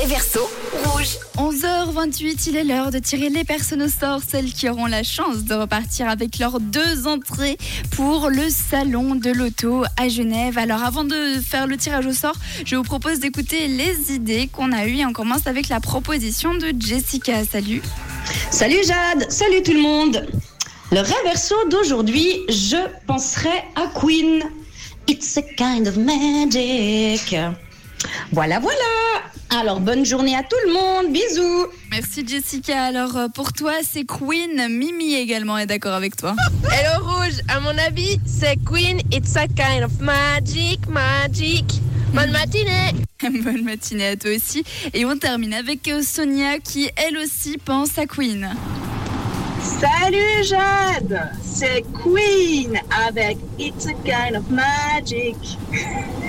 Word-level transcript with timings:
réverso 0.00 0.40
rouge. 0.84 1.18
11h28, 1.36 2.48
il 2.48 2.56
est 2.56 2.64
l'heure 2.64 2.90
de 2.90 2.98
tirer 2.98 3.28
les 3.28 3.44
personnes 3.44 3.82
au 3.82 3.88
sort, 3.88 4.20
celles 4.26 4.52
qui 4.52 4.68
auront 4.68 4.86
la 4.86 5.02
chance 5.02 5.44
de 5.44 5.54
repartir 5.54 6.08
avec 6.08 6.38
leurs 6.38 6.58
deux 6.58 7.06
entrées 7.06 7.58
pour 7.90 8.30
le 8.30 8.48
salon 8.48 9.14
de 9.14 9.30
l'auto 9.30 9.84
à 9.98 10.08
Genève. 10.08 10.56
Alors 10.56 10.82
avant 10.84 11.04
de 11.04 11.38
faire 11.46 11.66
le 11.66 11.76
tirage 11.76 12.06
au 12.06 12.14
sort, 12.14 12.36
je 12.64 12.76
vous 12.76 12.82
propose 12.82 13.20
d'écouter 13.20 13.68
les 13.68 14.12
idées 14.12 14.48
qu'on 14.50 14.72
a 14.72 14.86
eues 14.86 15.04
on 15.04 15.12
commence 15.12 15.46
avec 15.46 15.68
la 15.68 15.80
proposition 15.80 16.54
de 16.54 16.72
Jessica. 16.78 17.44
Salut. 17.44 17.82
Salut 18.50 18.82
Jade, 18.84 19.30
salut 19.30 19.62
tout 19.62 19.72
le 19.72 19.82
monde. 19.82 20.26
Le 20.92 21.00
réverso 21.00 21.54
d'aujourd'hui, 21.70 22.40
je 22.48 22.76
penserai 23.06 23.64
à 23.76 23.86
Queen. 23.98 24.42
It's 25.08 25.36
a 25.36 25.42
kind 25.42 25.86
of 25.86 25.96
magic. 25.96 27.36
Voilà, 28.32 28.58
voilà. 28.60 28.89
Alors, 29.58 29.80
bonne 29.80 30.04
journée 30.04 30.36
à 30.36 30.44
tout 30.44 30.56
le 30.66 30.72
monde. 30.72 31.12
Bisous. 31.12 31.66
Merci 31.90 32.24
Jessica. 32.26 32.84
Alors 32.84 33.16
euh, 33.16 33.28
pour 33.28 33.52
toi, 33.52 33.72
c'est 33.82 34.04
Queen. 34.04 34.68
Mimi 34.68 35.14
également 35.14 35.58
est 35.58 35.66
d'accord 35.66 35.94
avec 35.94 36.14
toi. 36.16 36.36
Hello 36.72 37.04
Rouge, 37.04 37.40
à 37.48 37.58
mon 37.58 37.76
avis, 37.76 38.18
c'est 38.24 38.56
Queen, 38.64 39.00
it's 39.10 39.36
a 39.36 39.48
kind 39.48 39.82
of 39.82 40.00
magic, 40.00 40.86
magic. 40.88 41.64
Bonne 42.14 42.30
matinée 42.30 42.92
Bonne 43.22 43.64
matinée 43.64 44.08
à 44.08 44.16
toi 44.16 44.30
aussi. 44.34 44.62
Et 44.94 45.04
on 45.04 45.18
termine 45.18 45.54
avec 45.54 45.88
euh, 45.88 46.00
Sonia 46.02 46.58
qui 46.58 46.88
elle 46.96 47.18
aussi 47.18 47.58
pense 47.58 47.98
à 47.98 48.06
Queen. 48.06 48.50
Salut 49.62 50.42
Jade, 50.44 51.30
c'est 51.42 51.84
Queen 52.02 52.80
avec 53.06 53.36
It's 53.58 53.86
a 53.86 53.92
Kind 54.04 54.36
of 54.36 54.48
Magic. 54.48 55.36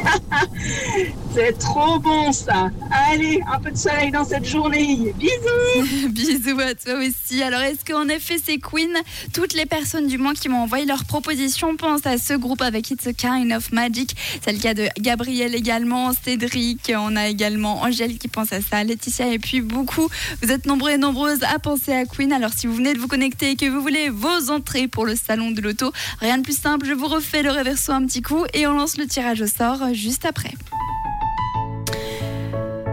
c'est 1.33 1.57
trop 1.57 1.99
bon 1.99 2.31
ça. 2.33 2.69
Allez, 2.91 3.41
un 3.49 3.59
peu 3.59 3.71
de 3.71 3.77
soleil 3.77 4.11
dans 4.11 4.25
cette 4.25 4.45
journée. 4.45 5.13
Bisous. 5.17 6.09
Bisous 6.09 6.59
à 6.59 6.75
toi 6.75 6.95
aussi. 6.95 7.41
Alors 7.41 7.61
est-ce 7.61 7.85
qu'en 7.85 8.09
effet 8.09 8.37
c'est 8.43 8.57
Queen? 8.57 8.91
Toutes 9.33 9.53
les 9.53 9.65
personnes 9.65 10.07
du 10.07 10.17
moins 10.17 10.33
qui 10.33 10.49
m'ont 10.49 10.63
envoyé 10.63 10.85
leurs 10.85 11.05
propositions 11.05 11.77
pensent 11.77 12.05
à 12.05 12.17
ce 12.17 12.33
groupe 12.33 12.61
avec 12.61 12.91
It's 12.91 13.07
a 13.07 13.13
Kind 13.13 13.53
of 13.53 13.71
Magic. 13.71 14.15
C'est 14.43 14.51
le 14.51 14.59
cas 14.59 14.73
de 14.73 14.87
Gabriel 14.99 15.55
également, 15.55 16.11
Cédric, 16.13 16.91
on 16.95 17.15
a 17.15 17.27
également 17.27 17.81
Angèle 17.81 18.17
qui 18.17 18.27
pense 18.27 18.51
à 18.51 18.61
ça, 18.61 18.83
Laetitia 18.83 19.27
et 19.27 19.39
puis 19.39 19.61
beaucoup. 19.61 20.09
Vous 20.41 20.51
êtes 20.51 20.65
nombreux 20.65 20.91
et 20.91 20.97
nombreuses 20.97 21.43
à 21.43 21.59
penser 21.59 21.93
à 21.93 22.05
Queen. 22.05 22.33
Alors 22.33 22.51
si 22.55 22.67
vous 22.67 22.75
venez 22.75 22.93
de 22.93 22.99
vous 22.99 23.07
que 23.29 23.69
vous 23.69 23.81
voulez 23.81 24.09
vos 24.09 24.49
entrées 24.49 24.87
pour 24.87 25.05
le 25.05 25.15
salon 25.15 25.51
de 25.51 25.61
l'auto, 25.61 25.91
rien 26.19 26.39
de 26.39 26.43
plus 26.43 26.57
simple, 26.57 26.87
je 26.87 26.93
vous 26.93 27.07
refais 27.07 27.43
le 27.43 27.51
réverso 27.51 27.91
un 27.91 28.05
petit 28.05 28.21
coup 28.21 28.45
et 28.53 28.65
on 28.65 28.73
lance 28.73 28.97
le 28.97 29.05
tirage 29.05 29.41
au 29.41 29.47
sort 29.47 29.93
juste 29.93 30.25
après. 30.25 30.53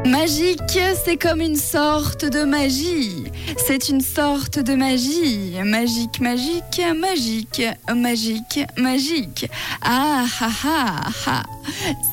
Magique, 0.07 0.79
c'est 1.05 1.17
comme 1.17 1.41
une 1.41 1.57
sorte 1.57 2.25
de 2.25 2.45
magie. 2.45 3.25
C'est 3.67 3.89
une 3.89 4.01
sorte 4.01 4.59
de 4.59 4.75
magie. 4.75 5.53
Magique, 5.63 6.21
magique, 6.21 6.81
magique, 6.99 7.63
magique, 7.95 8.61
magique. 8.79 9.51
Ah, 9.83 10.25
ah, 10.41 10.51
ah, 10.65 11.11
ah. 11.27 11.43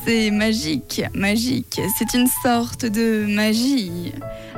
C'est 0.04 0.30
magique, 0.30 1.02
magique. 1.14 1.80
C'est 1.96 2.16
une 2.16 2.28
sorte 2.42 2.84
de 2.84 3.24
magie. 3.26 4.12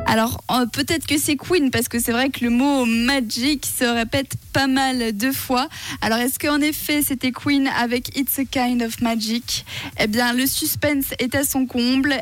Alors 0.07 0.43
euh, 0.51 0.67
peut-être 0.67 1.07
que 1.07 1.19
c'est 1.19 1.37
Queen 1.37 1.71
parce 1.71 1.89
que 1.89 1.99
c'est 1.99 2.13
vrai 2.13 2.31
que 2.31 2.45
le 2.45 2.51
mot 2.51 2.85
magic 2.85 3.67
se 3.67 3.85
répète 3.85 4.33
pas 4.53 4.67
mal 4.67 5.17
de 5.17 5.31
fois. 5.31 5.69
Alors 6.01 6.19
est-ce 6.19 6.39
qu'en 6.39 6.61
effet 6.61 7.03
c'était 7.03 7.33
Queen 7.33 7.69
avec 7.69 8.17
It's 8.17 8.39
a 8.39 8.45
Kind 8.45 8.83
of 8.83 9.01
Magic? 9.01 9.65
Eh 9.99 10.07
bien 10.07 10.33
le 10.33 10.47
suspense 10.47 11.13
est 11.19 11.35
à 11.35 11.45
son 11.45 11.67
comble. 11.67 12.17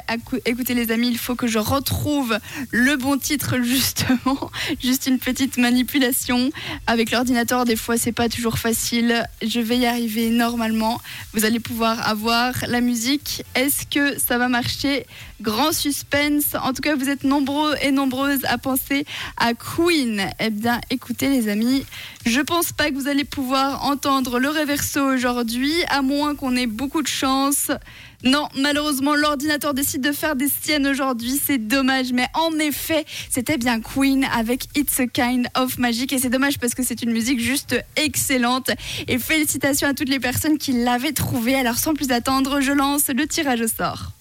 Écoutez 0.44 0.74
les 0.74 0.91
amis, 0.91 1.08
il 1.08 1.19
faut 1.19 1.34
que 1.34 1.47
je 1.47 1.58
retrouve 1.58 2.38
le 2.70 2.97
bon 2.97 3.19
titre 3.19 3.56
justement. 3.62 4.50
Juste 4.82 5.06
une 5.06 5.19
petite 5.19 5.56
manipulation 5.56 6.50
avec 6.86 7.10
l'ordinateur. 7.10 7.64
Des 7.64 7.76
fois 7.76 7.97
c'est 7.97 8.12
pas 8.12 8.28
toujours 8.28 8.58
facile. 8.58 9.25
Je 9.43 9.60
vais 9.60 9.78
y 9.78 9.87
arriver 9.87 10.31
normalement. 10.31 11.00
Vous 11.32 11.44
allez 11.44 11.60
pouvoir 11.60 12.06
avoir 12.06 12.53
la 12.69 12.81
musique. 12.81 13.44
Est-ce 13.54 13.87
que 13.87 14.19
ça 14.19 14.38
va 14.38 14.48
marcher? 14.48 15.06
Grand 15.41 15.72
suspense. 15.72 16.54
En 16.62 16.72
tout 16.72 16.82
cas 16.82 16.97
vous 16.97 17.08
êtes 17.08 17.25
nombreux 17.25 17.66
et 17.82 17.91
nombreuses 17.91 18.44
à 18.44 18.59
penser 18.59 19.04
à 19.37 19.54
Queen. 19.54 20.31
Eh 20.41 20.50
bien, 20.50 20.81
écoutez 20.91 21.28
les 21.28 21.49
amis, 21.49 21.84
je 22.25 22.41
pense 22.41 22.72
pas 22.72 22.91
que 22.91 22.94
vous 22.94 23.09
allez 23.09 23.25
pouvoir 23.25 23.84
entendre 23.84 24.38
le 24.38 24.49
réverso 24.49 25.00
aujourd'hui, 25.00 25.75
à 25.88 26.03
moins 26.03 26.34
qu'on 26.34 26.56
ait 26.56 26.66
beaucoup 26.66 27.03
de 27.03 27.09
chance. 27.09 27.71
Non, 28.25 28.49
malheureusement, 28.56 29.15
l'ordinateur 29.15 29.75
décide 29.75 30.00
de 30.00 30.12
faire 30.12 30.37
des 30.37 30.49
siennes 30.49 30.87
aujourd'hui. 30.87 31.41
C'est 31.43 31.59
dommage, 31.59 32.12
mais 32.12 32.26
en 32.34 32.59
effet, 32.59 33.05
c'était 33.31 33.59
bien 33.59 33.81
Queen 33.81 34.26
avec 34.34 34.65
It's 34.75 34.99
a 34.99 35.06
Kind 35.06 35.47
of 35.55 35.78
Magic. 35.78 36.12
Et 36.12 36.19
c'est 36.19 36.31
dommage 36.31 36.59
parce 36.59 36.75
que 36.75 36.82
c'est 36.82 37.03
une 37.03 37.12
musique 37.12 37.41
juste 37.41 37.76
excellente. 37.97 38.71
Et 39.06 39.19
félicitations 39.19 39.88
à 39.88 39.94
toutes 39.94 40.09
les 40.09 40.21
personnes 40.21 40.59
qui 40.59 40.72
l'avaient 40.72 41.12
trouvée. 41.12 41.55
Alors, 41.55 41.76
sans 41.76 41.94
plus 41.94 42.10
attendre, 42.10 42.60
je 42.60 42.72
lance 42.72 43.09
le 43.09 43.26
tirage 43.26 43.60
au 43.60 43.69
sort. 43.69 44.16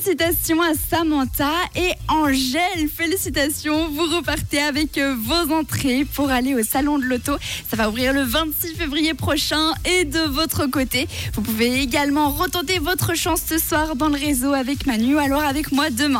Félicitations 0.00 0.62
à 0.62 0.72
Samantha 0.74 1.52
et 1.76 1.92
Angèle. 2.08 2.88
Félicitations, 2.88 3.88
vous 3.88 4.16
repartez 4.16 4.58
avec 4.58 4.96
euh, 4.96 5.14
vos 5.14 5.52
entrées 5.52 6.06
pour 6.14 6.30
aller 6.30 6.54
au 6.54 6.62
salon 6.62 6.98
de 6.98 7.04
l'auto. 7.04 7.32
Ça 7.68 7.76
va 7.76 7.90
ouvrir 7.90 8.14
le 8.14 8.22
26 8.22 8.76
février 8.76 9.12
prochain 9.12 9.74
et 9.84 10.06
de 10.06 10.20
votre 10.20 10.66
côté, 10.66 11.06
vous 11.34 11.42
pouvez 11.42 11.82
également 11.82 12.30
retenter 12.30 12.78
votre 12.78 13.14
chance 13.14 13.42
ce 13.46 13.58
soir 13.58 13.94
dans 13.94 14.08
le 14.08 14.14
réseau 14.14 14.54
avec 14.54 14.86
Manu, 14.86 15.18
alors 15.18 15.42
avec 15.42 15.70
moi 15.70 15.90
demain. 15.90 16.18